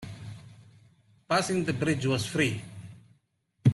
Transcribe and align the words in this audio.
Passing 1.29 1.63
the 1.63 1.73
bridge 1.73 2.07
was 2.07 2.25
free. 2.25 2.63